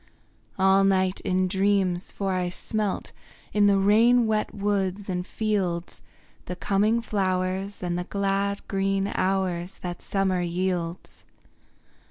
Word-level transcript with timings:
All 0.57 0.83
night 0.83 1.19
in 1.21 1.47
dreams, 1.47 2.11
for 2.11 2.31
I 2.33 2.49
smelt, 2.49 3.11
In 3.53 3.67
the 3.67 3.77
rain 3.77 4.25
wet 4.25 4.51
woods 4.51 5.07
and 5.09 5.27
fields, 5.27 6.01
The 6.47 6.55
coming 6.55 7.01
flowers 7.03 7.83
and 7.83 7.99
the 7.99 8.05
glad 8.05 8.67
green 8.67 9.05
hours 9.13 9.77
That 9.83 10.01
summer 10.01 10.41
yields. 10.41 11.23